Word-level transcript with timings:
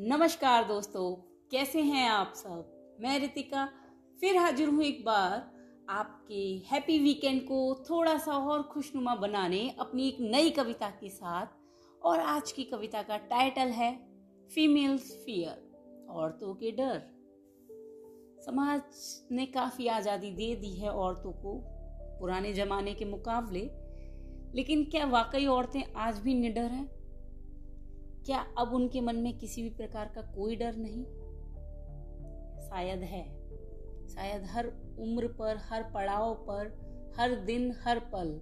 नमस्कार 0.00 0.64
दोस्तों, 0.64 1.14
कैसे 1.50 1.82
हैं 1.82 2.08
आप 2.08 2.32
सब? 2.36 2.96
मैं 3.00 3.20
रितिका, 3.20 3.66
फिर 4.20 4.36
हाजिर 4.36 4.68
हूँ 4.68 4.82
एक 4.82 5.04
बार 5.04 5.52
आपके 5.88 6.62
हैप्पी 6.66 6.98
वीकेंड 6.98 7.40
को 7.42 7.84
थोड़ा 7.90 8.18
सा 8.18 8.32
और 8.32 8.62
खुशनुमा 8.62 9.14
बनाने 9.14 9.76
अपनी 9.78 10.08
एक 10.08 10.16
नई 10.20 10.50
कविता 10.50 10.88
के 10.90 11.08
साथ। 11.08 11.46
और 12.02 12.20
आज 12.20 12.52
की 12.52 12.64
कविता 12.64 13.02
का 13.02 13.16
टाइटल 13.16 13.68
है, 13.68 13.92
फीमेल्स 14.54 15.12
फियर, 15.26 16.06
औरतों 16.10 16.54
के 16.54 16.70
डर। 16.70 17.00
समाज 18.44 18.82
ने 19.32 19.46
काफ़ी 19.46 19.86
आज़ादी 19.86 20.30
दे 20.30 20.54
दी 20.56 20.72
है 20.72 20.90
औरतों 20.90 21.32
को 21.32 21.60
पुराने 22.20 22.52
ज़माने 22.52 22.94
के 22.94 23.04
मुकाबले। 23.04 23.70
लेकिन 24.54 24.84
क्या 24.84 25.06
वाकई 25.06 25.46
औरतें 25.46 25.82
आज 25.96 26.18
भी 26.18 26.34
निडर 26.34 26.70
हैं? 26.70 27.03
क्या 28.26 28.46
अब 28.58 28.74
उनके 28.74 29.00
मन 29.00 29.16
में 29.16 29.38
किसी 29.38 29.62
भी 29.62 29.70
प्रकार 29.70 30.12
का 30.14 30.20
कोई 30.20 30.56
डर 30.56 30.76
नहीं? 30.76 31.04
शायद 32.60 32.98
है। 32.98 33.24
शायद 34.08 34.44
हर 34.44 34.66
उम्र 34.98 35.26
पर, 35.26 35.56
हर 35.56 35.82
पड़ाव 35.82 36.34
पर, 36.34 36.76
हर 37.18 37.34
दिन, 37.34 37.74
हर 37.82 37.98
पल, 37.98 38.40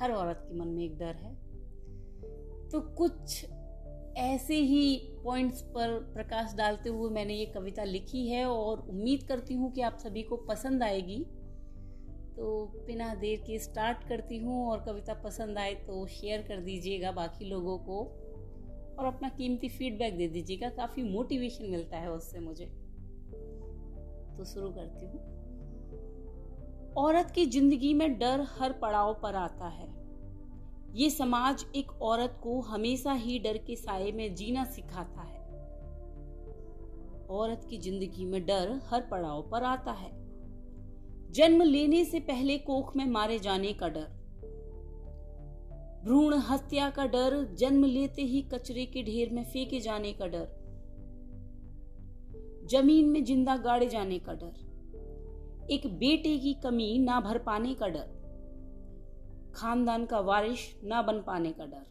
हर 0.00 0.12
औरत 0.12 0.44
के 0.48 0.58
मन 0.58 0.68
में 0.68 0.84
एक 0.84 0.98
डर 0.98 1.14
है। 1.14 1.34
तो 2.68 2.80
कुछ 2.80 3.46
ऐसे 4.16 4.54
ही 4.54 4.96
पॉइंट्स 5.24 5.62
पर 5.62 5.98
प्रकाश 6.14 6.54
डालते 6.54 6.88
हुए 6.88 7.10
मैंने 7.10 7.34
ये 7.34 7.46
कविता 7.46 7.84
लिखी 7.84 8.28
है 8.28 8.44
और 8.44 8.80
उम्मीद 8.80 9.22
करती 9.22 9.54
हूँ 9.54 9.72
कि 9.72 9.80
आप 9.80 9.98
सभी 9.98 10.22
को 10.22 10.36
पसंद 10.36 10.82
आएगी। 10.82 11.18
तो 12.36 12.72
बिना 12.86 13.14
देर 13.14 13.40
के 13.40 13.58
स्टार्ट 13.58 14.08
करती 14.08 14.38
हूँ 14.38 14.70
और 14.70 14.84
कविता 14.84 15.14
पसंद 15.14 15.58
आए 15.58 15.74
तो 15.74 16.06
शेयर 16.06 16.42
कर 16.42 16.60
दीजिएगा 16.60 17.12
बाकी 17.12 17.44
लोगों 17.44 17.78
को। 17.78 18.04
और 19.00 19.06
अपना 19.06 19.28
कीमती 19.28 19.68
फीडबैक 19.68 20.16
दे 20.16 20.28
दीजिएगा। 20.28 20.68
काफ़ी 20.68 21.02
मोटिवेशन 21.02 21.70
मिलता 21.70 21.96
है 21.96 22.10
उससे 22.10 22.40
मुझे। 22.40 22.64
तो 24.36 24.44
शुरू 24.44 24.68
करती 24.70 25.06
हूँ। 25.06 25.20
औरत 26.96 27.30
की 27.30 27.46
ज़िंदगी 27.46 27.94
में 27.94 28.18
डर 28.18 28.46
हर 28.50 28.72
पड़ाव 28.72 29.12
पर 29.22 29.34
आता 29.34 29.68
है। 29.68 29.88
ये 30.94 31.10
समाज 31.10 31.64
एक 31.76 31.90
औरत 32.02 32.38
को 32.42 32.60
हमेशा 32.60 33.12
ही 33.12 33.38
डर 33.38 33.58
के 33.58 33.76
साय 33.76 34.12
में 34.12 34.34
जीना 34.34 34.64
सिखाता 34.64 35.22
है। 35.22 35.38
औरत 37.30 37.66
की 37.70 37.78
ज़िंदगी 37.78 38.24
में 38.24 38.46
डर 38.46 38.80
हर 38.84 39.00
पड़ाव 39.00 39.42
पर 39.42 39.64
आता 39.64 39.92
है। 39.92 40.10
जन्म 41.32 41.62
लेने 41.62 42.04
से 42.04 42.20
पहले 42.20 42.58
कोख 42.58 42.96
में 42.96 43.06
मारे 43.06 43.38
जाने 43.38 43.72
का 43.72 43.88
डर। 43.88 44.19
भ्रूण 46.04 46.34
हत्या 46.34 46.90
का 46.90 47.06
डर, 47.06 47.54
जन्म 47.58 47.84
लेते 47.84 48.22
ही 48.22 48.42
कचरे 48.42 48.86
के 48.86 49.02
ढेर 49.02 49.30
में 49.32 49.44
फेंके 49.44 49.80
जाने 49.80 50.12
का 50.12 50.26
डर। 50.26 50.48
ज़मीन 52.66 53.08
में 53.08 53.24
ज़िंदा 53.24 53.56
गाड़े 53.56 53.86
जाने 53.86 54.18
का 54.18 54.32
डर। 54.32 55.68
एक 55.70 55.86
बेटे 55.86 56.38
की 56.38 56.54
कमी 56.54 56.98
ना 56.98 57.20
भर 57.20 57.38
पाने 57.38 57.74
का 57.74 57.88
डर। 57.88 58.18
खानदान 59.54 60.06
का 60.06 60.20
वारिश 60.20 60.80
ना 60.84 61.02
बन 61.02 61.20
पाने 61.20 61.52
का 61.52 61.64
डर। 61.64 61.86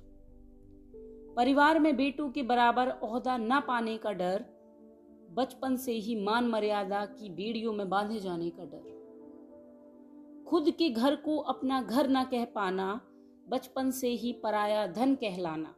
परिवार 1.35 1.79
में 1.79 1.95
बेटों 1.97 2.29
के 2.29 2.43
बराबर 2.43 2.89
ओहदा 3.03 3.37
ना 3.37 3.59
पाने 3.59 3.97
का 3.97 4.11
डर। 4.11 4.45
बचपन 5.31 5.75
से 5.75 5.91
ही 5.91 6.15
मान 6.23 6.47
मर्यादा 6.47 7.05
की 7.05 7.29
बेड़ियों 7.29 7.73
में 7.73 7.89
बांधे 7.89 8.19
जाने 8.19 8.49
का 8.49 8.63
डर। 8.63 8.97
खुद 10.49 10.69
के 10.69 10.89
घर 10.89 11.15
को 11.15 11.37
अपना 11.37 11.81
घर 11.81 12.07
ना 12.07 12.23
कह 12.23 12.45
पाना 12.45 13.01
बचपन 13.49 13.91
से 13.91 14.09
ही 14.09 14.33
पराया 14.33 14.87
धन 14.87 15.15
कहलाना। 15.15 15.69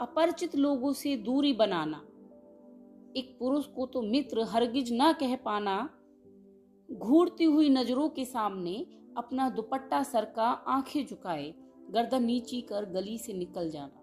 अपरिचित 0.00 0.56
लोगों 0.56 0.92
से 0.92 1.16
दूरी 1.16 1.52
बनाना। 1.52 1.96
एक 3.16 3.36
पुरुष 3.38 3.66
को 3.66 3.86
तो 3.86 4.02
मित्र 4.02 4.42
हरगिज 4.42 4.92
ना 4.92 5.12
कह 5.12 5.36
पाना। 5.36 5.90
घूरती 6.92 7.44
हुई 7.44 7.68
नज़रों 7.68 8.08
के 8.08 8.24
सामने 8.24 8.86
अपना 9.16 9.48
दुपट्टा 9.50 10.02
सरका 10.02 10.44
आँखें 10.44 11.06
झुकाए, 11.06 11.54
गर्दन 11.90 12.24
नीची 12.24 12.60
कर 12.60 12.84
गली 12.84 13.18
से 13.18 13.32
निकल 13.32 13.70
जाना। 13.70 13.98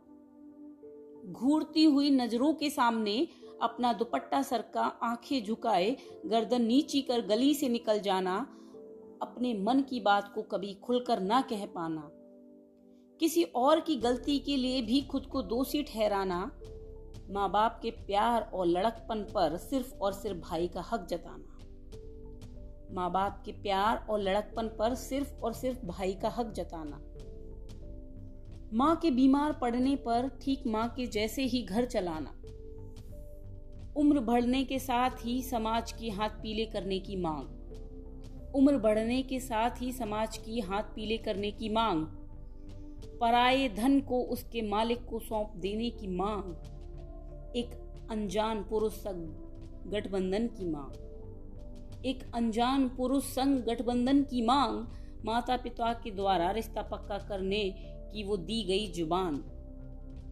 घूरती 1.32 1.84
हुई 1.86 2.10
नज़रों 2.10 2.54
के 2.54 2.70
सामने 2.70 3.28
अपना 3.62 3.94
दुपट्टा 3.94 4.42
सरका 4.42 4.82
आँखें 4.82 5.44
झुकाए, 5.44 5.98
गर्दन 6.26 6.62
नीची 6.62 7.02
कर 7.02 7.22
गली 7.22 7.54
से 7.54 7.70
निकल 7.70 8.00
जाना। 8.00 8.56
अपने 9.22 9.54
मन 9.54 9.82
की 9.82 10.00
बात 10.00 10.32
को 10.36 10.42
कभी 10.42 10.74
खुलकर 10.74 11.20
ना 11.20 11.42
कह 11.42 11.66
पाना। 11.66 12.10
किसी 13.20 13.44
और 13.44 13.80
की 13.80 13.96
गलती 13.96 14.40
के 14.40 14.58
लिए 14.58 14.82
भी 14.82 15.02
खुद 15.02 15.26
को 15.26 15.42
दोषी 15.42 15.84
ठहराना 15.84 16.52
माँ 17.32 17.52
बाप 17.52 17.80
के 17.84 17.92
प्यार 17.92 18.52
और 18.54 18.66
लड़कपन 18.66 19.24
पर 19.24 19.58
सिर्फ़ 19.58 19.94
और 19.96 20.14
सिर्फ़ 20.14 20.40
भाई 20.40 20.68
का 20.68 20.82
हक 20.82 21.06
जताना। 21.06 21.56
माँ 22.94 23.12
बाप 23.12 23.44
के 23.46 23.52
प्यार 23.52 24.08
और 24.10 24.20
लड़कपन 24.20 24.68
पर 24.68 24.96
सिर्फ़ 24.96 25.34
और 25.34 25.54
सिर्फ़ 25.54 25.86
भाई 25.86 26.14
का 26.14 26.30
हक 26.30 26.52
जताना। 26.52 27.02
माँ 28.74 28.96
के 28.96 29.12
बीमार 29.12 29.54
पड़ने 29.54 29.96
पर 29.96 30.28
ठीक 30.42 30.64
माँ 30.68 30.88
के 30.90 31.08
जैसे 31.08 31.44
ही 31.44 31.62
घर 31.62 31.86
चलाना। 31.86 32.36
उम्र 33.96 34.20
बढ़ने 34.20 34.64
के 34.64 34.80
साथ 34.80 35.10
ही 35.20 35.42
समाज 35.42 35.92
के 35.92 36.10
हाथ 36.10 36.30
पीले 36.30 36.66
करने 36.66 37.00
की 37.00 37.16
मांग। 37.16 37.59
उम्र 38.56 38.78
बढ़ने 38.78 39.22
के 39.22 39.40
साथ 39.40 39.82
ही 39.82 39.92
समाज 39.92 40.38
की 40.38 40.60
हाथ 40.60 40.84
पीले 40.84 41.18
करने 41.18 41.52
की 41.52 41.70
मांग। 41.70 42.06
पराए 43.22 43.68
धन 43.70 44.00
को 44.00 44.22
उसके 44.24 44.62
मालिक 44.62 45.06
को 45.06 45.20
सौंप 45.20 45.54
देने 45.58 45.90
की 45.90 46.08
मांग। 46.08 47.56
एक 47.56 47.72
अनजान 48.12 48.64
पुरुष 48.64 48.94
संग 48.94 49.92
गठबंधन 49.92 50.48
की 50.48 50.66
मांग। 50.66 52.06
एक 52.06 52.24
अनजान 52.36 52.88
पुरुष 52.90 53.24
संग 53.24 53.62
गठबंधन 53.64 54.24
की 54.24 54.42
मांग 54.42 54.86
माता 55.26 55.58
पिता 55.58 55.94
के 55.94 56.12
द्वारा 56.12 56.52
रिश्ता 56.52 56.82
पक्का 56.82 57.18
करने 57.18 57.64
की 58.14 58.24
वो 58.24 58.38
दी 58.38 58.64
गई 58.64 58.92
ज़ुबान। 58.92 59.36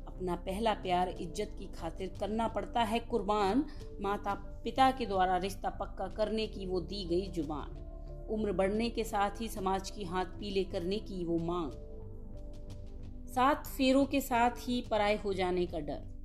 अपना 0.08 0.36
पहला 0.36 0.74
प्यार 0.74 1.10
इज़्ज़त 1.10 1.56
की 1.60 1.68
खातिर 1.72 2.14
करना 2.20 2.48
पड़ता 2.48 2.84
है 2.84 3.00
कुर्बान। 3.00 3.66
माता 4.02 4.34
पिता 4.64 4.90
के 4.92 5.06
द्वारा 5.06 5.38
रिश्ता 5.38 5.70
पक्का 5.70 6.08
करने 6.08 6.48
की 6.48 6.66
वो 6.66 6.80
दी 6.82 7.04
गई 7.06 7.32
ज़ुबान। 7.32 7.84
उम्र 8.30 8.52
बढ़ने 8.52 8.90
के 8.90 9.04
साथ 9.04 9.42
ही 9.42 9.48
समाज 9.48 9.92
की 9.92 10.04
हाथ 10.04 10.26
पीले 10.26 10.64
करने 10.64 11.00
की 11.00 11.26
वो 11.26 11.38
मांग। 11.38 11.72
सात 13.28 13.68
फेरों 13.68 14.06
के 14.06 14.22
साथ 14.22 14.52
ही 14.60 14.88
पराए 14.92 15.18
हो 15.18 15.34
जाने 15.34 15.66
का 15.66 15.80
डर। 15.80 16.18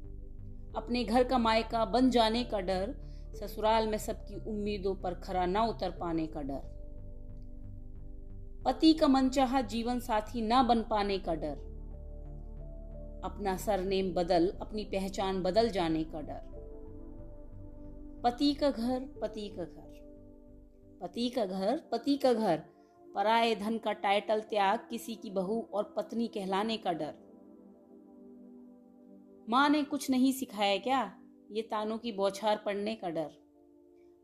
अपने 0.77 1.05
घर 1.05 1.25
का 1.25 1.39
मायका 1.39 1.85
बन 1.85 2.11
जाने 2.11 2.45
का 2.45 2.61
डर, 2.61 2.95
ससुराल 3.35 3.89
में 3.89 3.99
सबकी 3.99 4.51
उम्मीदों 4.51 4.95
पर 4.95 5.15
खरा 5.15 5.47
ना 5.47 5.65
उतर 5.65 5.91
पाने 5.91 6.27
का 6.27 6.43
डर। 6.43 6.73
पति 8.65 8.93
का 8.93 9.09
मनचाहा 9.09 9.61
जीवन 9.61 10.01
साथी 10.01 10.41
ना 10.41 10.63
बन 10.63 10.83
पाने 10.83 11.19
का 11.19 11.34
डर। 11.34 11.73
अपना 13.25 13.57
सरनेम 13.57 14.15
बदल, 14.15 14.53
अपनी 14.61 14.84
पहचान 14.84 15.43
बदल 15.43 15.69
जाने 15.69 16.05
का 16.05 16.21
डर। 16.21 16.53
पति 18.25 18.55
का 18.55 18.71
घर, 18.71 19.01
पति 19.23 19.49
का 19.49 19.65
घर। 19.65 20.02
पति 21.03 21.29
का 21.29 21.47
घर, 21.47 21.81
पति 21.93 22.17
का 22.17 22.33
घर। 22.33 22.57
पराए 23.15 23.55
धन 23.55 23.79
का 23.79 23.93
टाइटल 23.93 24.41
त्याग, 24.41 24.79
किसी 24.91 25.15
की 25.15 25.31
बहू 25.31 25.69
और 25.73 25.95
पत्नी 25.97 26.29
कहलाने 26.29 26.77
का 26.77 26.93
डर। 26.93 27.15
माँ 29.49 29.69
ने 29.69 29.83
कुछ 29.83 30.11
नहीं 30.11 30.33
सिखाया 30.33 30.77
क्या? 30.77 31.19
ये 31.51 31.63
तानों 31.63 31.99
की 31.99 32.13
बौछार 32.13 32.63
पड़ने 32.67 32.95
का 32.95 33.09
डर। 33.09 33.31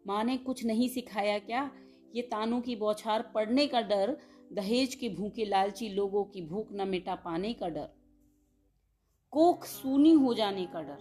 माँ 0.07 0.25
ने 0.25 0.37
कुछ 0.37 0.65
नहीं 0.65 0.89
सिखाया 0.89 1.39
क्या? 1.39 1.71
ये 2.15 2.23
तानों 2.23 2.61
की 2.61 2.77
बौछार 2.77 3.33
पड़ने 3.35 3.67
का 3.67 3.81
डर, 3.81 4.17
दहेज 4.53 4.95
के 4.95 5.09
भूखे 5.09 5.45
लालची 5.45 5.89
लोगों 5.89 6.25
की 6.25 6.43
भूख 6.43 6.69
न 6.73 6.89
मिटा 6.89 7.15
पाने 7.15 7.53
का 7.53 7.69
डर। 7.69 7.89
कोख 9.31 9.65
सूनी 9.65 10.13
हो 10.13 10.35
जाने 10.35 10.67
का 10.67 10.83
डर। 10.83 10.99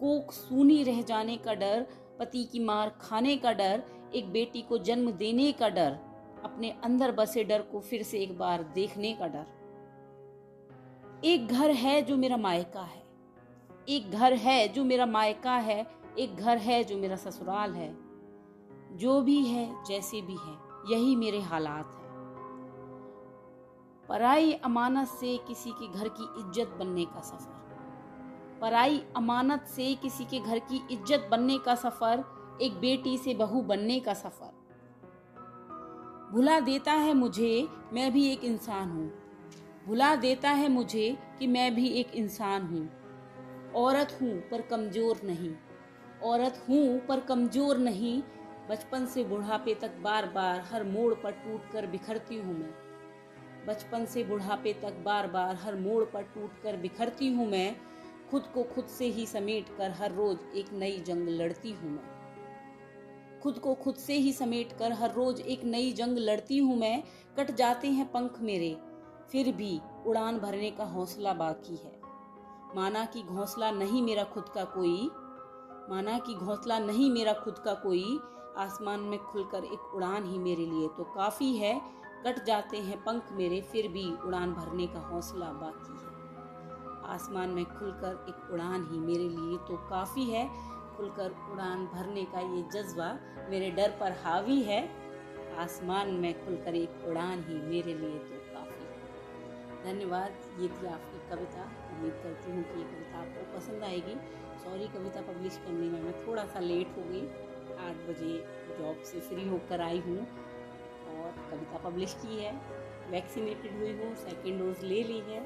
कोख 0.00 0.32
सूनी 0.32 0.82
रह 0.82 1.02
जाने 1.02 1.36
का 1.36 1.54
डर, 1.54 1.86
पति 2.18 2.44
की 2.44 2.58
मार 2.58 2.98
खाने 3.00 3.36
का 3.36 3.52
डर 3.52 3.82
एक 4.14 4.32
बेटी 4.32 4.62
को 4.62 4.78
जन्म 4.78 5.10
देने 5.10 5.52
का 5.52 5.68
डर, 5.68 5.98
अपने 6.44 6.70
अंदर 6.84 7.12
बसे 7.12 7.44
डर 7.44 7.62
को 7.62 7.80
फिर 7.80 8.02
से 8.02 8.18
एक 8.18 8.38
बार 8.38 8.62
देखने 8.62 9.12
का 9.12 9.26
डर। 9.26 9.46
एक 11.24 11.46
घर 11.48 11.70
है 11.70 12.02
जो 12.02 12.16
मेरा 12.16 12.36
मायका 12.36 12.80
है। 12.80 13.02
एक 13.88 14.10
घर 14.10 14.32
है 14.32 14.68
जो 14.68 14.84
मेरा 14.84 15.06
मायका 15.06 15.56
है। 15.56 15.86
एक 16.18 16.36
घर 16.36 16.58
है 16.58 16.84
जो 16.84 16.96
मेरा 16.96 17.16
ससुराल 17.16 17.72
है। 17.72 17.96
जो 18.96 19.20
भी 19.20 19.44
है, 19.44 19.84
जैसे 19.84 20.20
भी 20.20 20.36
है, 20.36 20.58
यही 20.92 21.16
मेरे 21.16 21.40
हालात 21.40 21.94
है। 21.94 22.04
पराई 24.08 24.52
अमानत 24.52 25.08
से 25.08 25.36
किसी 25.36 25.70
के 25.70 25.88
घर 25.88 26.08
की 26.08 26.24
इज़्ज़त 26.40 26.76
बनने 26.78 27.04
का 27.04 27.20
सफ़र। 27.20 28.58
पराई 28.60 29.02
अमानत 29.16 29.64
से 29.66 29.94
किसी 29.94 30.24
के 30.24 30.40
घर 30.40 30.58
की 30.58 30.86
इज़्ज़त 30.90 31.28
बनने 31.30 31.58
का 31.58 31.74
सफ़र 31.74 32.24
एक 32.62 32.72
बेटी 32.72 33.18
से 33.18 33.34
बहू 33.34 33.60
बनने 33.62 34.00
का 34.00 34.14
सफ़र। 34.14 34.52
भुला 36.32 36.60
देता 36.60 36.92
है 36.92 37.14
मुझे, 37.14 37.68
मैं 37.92 38.12
भी 38.12 38.26
एक 38.28 38.44
इंसान 38.44 38.90
हूँ। 38.90 39.12
भुला 39.86 40.16
देता 40.16 40.50
है 40.50 40.68
मुझे 40.68 41.18
कि 41.38 41.46
मैं 41.46 41.74
भी 41.74 41.88
एक 41.88 42.14
इंसान 42.14 42.62
हूँ। 42.62 42.88
औरत 43.74 44.18
हूँ 44.22 44.40
पर 44.40 44.60
कमज़ोर 44.60 45.20
नहीं। 45.24 45.50
औरत 46.22 46.64
हूँ 46.68 46.98
पर 47.06 47.20
कमज़ोर 47.20 47.78
नहीं। 47.78 48.22
बचपन 48.70 49.06
से 49.06 49.24
बुढ़ापे 49.24 49.74
तक 49.74 49.96
बार 50.02 50.26
बार 50.26 50.64
हर 50.72 50.84
मोड़ 50.84 51.14
पर 51.14 51.32
टूट 51.32 51.72
कर 51.72 51.86
बिखरती 51.86 52.36
हूँ 52.36 52.58
मैं। 52.58 52.74
बचपन 53.68 54.04
से 54.04 54.24
बुढ़ापे 54.24 54.72
तक 54.72 55.02
बार 55.04 55.26
बार 55.26 55.56
हर 55.56 55.76
मोड़ 55.76 56.04
पर 56.04 56.22
टूट 56.22 56.62
कर 56.62 56.76
बिखरती 56.76 57.32
हूँ 57.34 57.50
मैं। 57.50 57.76
खुद 58.30 58.42
को 58.54 58.62
खुद 58.62 58.86
से 58.88 59.06
ही 59.06 59.26
समेट 59.26 59.68
कर 59.68 59.90
हर 59.90 60.12
रोज 60.12 60.38
एक 60.56 60.72
नई 60.72 61.02
जंग 61.06 61.28
लड़ती 61.28 61.72
हूँ 61.72 61.90
मैं। 61.90 62.23
खुद 63.44 63.58
को 63.58 63.74
खुद 63.74 63.94
से 63.94 64.14
ही 64.14 64.32
समेट 64.32 64.72
कर 64.78 64.92
हर 64.92 65.12
रोज 65.12 65.40
एक 65.40 65.64
नई 65.64 65.92
जंग 65.92 66.18
लड़ती 66.18 66.58
हूँ 66.58 66.76
मैं, 66.76 67.02
कट 67.38 67.50
जाते 67.50 67.88
हैं 67.88 68.06
पंख 68.12 68.38
मेरे, 68.40 68.76
फिर 69.32 69.52
भी 69.52 69.80
उड़ान 70.06 70.38
भरने 70.38 70.70
का 70.70 70.84
हौसला 70.84 71.32
बाकी 71.32 71.76
है। 71.76 71.92
माना 72.76 73.04
कि 73.04 73.22
घोंसला 73.22 73.70
नहीं 73.70 74.02
मेरा 74.02 74.24
खुद 74.24 74.48
का 74.48 74.64
कोई, 74.64 75.10
माना 75.90 76.18
कि 76.18 76.34
घोंसला 76.34 76.78
नहीं 76.78 77.10
मेरा 77.10 77.32
खुद 77.32 77.58
का 77.58 77.74
कोई, 77.74 78.18
आसमान 78.56 79.00
में 79.00 79.18
खुलकर 79.18 79.64
एक 79.64 79.94
उड़ान 79.94 80.32
ही 80.32 80.38
मेरे 80.38 80.66
लिए 80.66 80.88
तो 80.88 81.04
काफ़ी 81.04 81.56
है, 81.56 81.80
कट 82.26 82.44
जाते 82.44 82.76
हैं 82.78 83.02
पंख 83.04 83.32
मेरे, 83.32 83.60
फिर 83.60 83.88
भी 83.88 84.10
उड़ान 84.26 84.52
भरने 84.52 84.86
का 84.86 85.00
हौसला 85.00 85.52
बाकी 85.52 85.92
है। 85.92 87.12
आसमान 87.14 87.50
में 87.50 87.64
खुलकर 87.64 88.24
एक 88.28 88.52
उड़ान 88.52 88.88
ही 88.92 88.98
मेरे 88.98 89.28
लिए 89.28 89.56
तो 89.58 89.76
काफ़ी 89.90 90.24
है 90.24 90.48
खुलकर 90.96 91.34
उड़ान 91.52 91.86
भरने 91.86 92.24
का 92.24 92.40
ये 92.40 92.62
जज्बा 92.72 93.08
मेरे 93.50 93.70
डर 93.70 93.96
पर 94.00 94.12
हावी 94.24 94.60
है। 94.62 94.82
आसमान 95.58 96.10
में 96.12 96.32
खुलकर 96.44 96.74
एक 96.74 97.04
उड़ान 97.08 97.44
ही 97.48 97.54
मेरे 97.62 97.94
लिए 97.94 98.18
तो 98.18 98.38
काफ़ी 98.52 98.84
है। 98.84 99.84
धन्यवाद, 99.84 100.30
ये 100.60 100.68
थी 100.68 100.86
आपकी 100.86 101.18
कविता। 101.30 101.64
उम्मीद 101.90 102.12
करती 102.22 102.50
हूँ 102.50 102.62
कि 102.62 102.78
ये 102.78 102.84
कविता 102.84 103.18
आपको 103.18 103.56
पसंद 103.56 103.84
आएगी। 103.84 104.14
सॉरी, 104.64 104.86
कविता 104.88 105.20
पब्लिश 105.32 105.56
करने 105.56 105.90
में 105.90 106.02
मैं 106.02 106.14
थोड़ा 106.26 106.44
सा 106.46 106.60
लेट 106.60 106.96
हो 106.96 107.02
गई। 107.02 107.26
आठ 107.80 107.96
बजे 108.08 108.32
जॉब 108.78 109.02
से 109.02 109.20
फ्री 109.20 109.48
होकर 109.48 109.80
आई 109.80 109.98
हूँ 109.98 110.18
और 110.18 111.30
कविता 111.50 111.78
पब्लिश 111.78 112.14
की 112.22 112.36
है। 112.36 112.52
वैक्सीनेटेड 113.10 113.78
हुई 113.78 113.92
हूँ, 113.92 114.14
सेकेंड 114.16 114.58
डोज 114.60 114.84
ले 114.84 115.02
ली 115.02 115.18
है। 115.28 115.40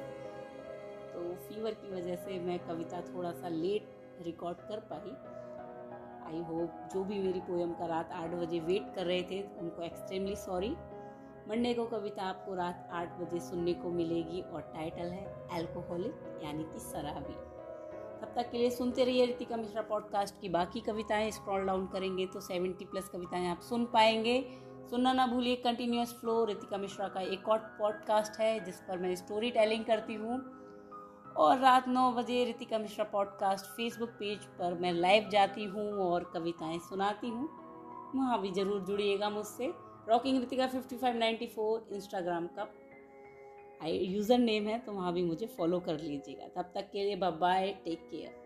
तो 1.13 1.33
फीवर 1.45 1.73
की 1.73 1.91
वजह 1.95 2.15
से 2.15 2.39
मैं 2.39 2.59
कविता 2.59 3.01
थोड़ा 3.01 3.31
सा 3.31 3.49
लेट 3.49 3.87
रिकॉर्ड 4.25 4.57
कर 4.67 4.79
पाई। 4.91 5.11
आई 6.29 6.39
होप 6.39 6.89
जो 6.93 7.03
भी 7.03 7.19
मेरी 7.19 7.39
पोएम 7.39 7.71
का 7.73 7.85
रात 7.85 8.11
आठ 8.13 8.29
बजे 8.31 8.59
वेट 8.59 8.93
कर 8.95 9.05
रहे 9.05 9.21
थे, 9.21 9.41
उनको 9.59 9.81
एक्सट्रीमली 9.81 10.35
सॉरी 10.35 10.69
मंडे 11.49 11.73
को 11.73 11.85
कविता 11.85 12.23
आपको 12.23 12.53
रात 12.55 12.89
आठ 12.91 13.19
बजे 13.19 13.39
सुनने 13.39 13.73
को 13.73 13.89
मिलेगी 13.89 14.41
और 14.41 14.61
टाइटल 14.61 15.11
है 15.11 15.25
एल्कोहलिक 15.53 16.41
यानी 16.43 16.63
कि 16.63 16.79
शराबी. 16.79 17.33
तब 18.21 18.33
तक 18.35 18.49
के 18.51 18.57
लिए 18.57 18.69
सुनते 18.69 19.03
रहिए 19.03 19.25
रितिका 19.25 19.57
मिश्रा 19.57 19.81
पॉडकास्ट 19.81 20.39
की 20.41 20.49
बाकी 20.49 20.79
कविताएँ. 20.79 21.31
स्क्रॉल 21.31 21.65
डाउन 21.65 21.87
करेंगे 21.87 22.25
तो 22.25 22.39
सेवेंटी 22.39 22.85
प्लस 22.85 23.09
कविताएँ 23.09 23.47
आप 23.47 23.59
सुन 23.59 23.85
पाएँगे. 23.85 24.41
सुनना 24.89 25.13
ना 25.13 25.27
भूलिए 25.27 25.55
कंटिन्यूस 25.55 26.13
फ्लो 26.21 26.43
रितिका 26.45 26.77
मिश्रा 26.77 27.07
का 27.07 27.21
एक 27.21 27.49
और 27.49 27.57
पॉडकास्ट 27.79 28.39
है 28.41 28.59
जिस 28.59 28.79
पर 28.79 28.97
मैं 28.97 29.15
स्टोरी 29.15 29.51
टेलिंग 29.51 29.85
करती 29.85 30.13
हूँ. 30.13 30.39
और 31.39 31.59
रात 31.59 31.87
नौ 31.87 32.11
बजे 32.11 32.43
Ritika 32.45 32.77
Mishra 32.79 33.03
podcast 33.11 33.65
Facebook 33.75 34.09
page 34.19 34.45
पर 34.57 34.73
मैं 34.79 34.91
लाइव 34.93 35.29
जाती 35.31 35.63
हूँ 35.65 35.91
और 36.03 36.23
कविताएँ 36.33 36.79
सुनाती 36.79 37.29
हूँ। 37.29 37.47
वहाँ 38.15 38.39
भी 38.41 38.51
ज़रूर 38.51 38.81
जुड़िएगा 38.81 39.29
मुझसे। 39.29 39.71
Rocking 40.09 40.39
Ritika 40.39 40.67
fifty 40.67 40.97
five 40.97 41.17
ninety 41.17 41.47
four 41.47 41.95
Instagram 41.95 42.47
का 42.57 42.67
यूज़र 43.87 44.37
नेम 44.37 44.67
है 44.67 44.77
तो 44.79 44.93
वहाँ 44.93 45.13
भी 45.13 45.23
मुझे 45.23 45.47
फॉलो 45.57 45.79
कर 45.79 45.99
लीजिएगा। 45.99 46.47
तब 46.55 46.71
तक 46.75 46.89
के 46.93 47.03
लिए 47.03 47.15
बाय 47.15 47.71
टेक 47.85 48.07
केयर 48.11 48.38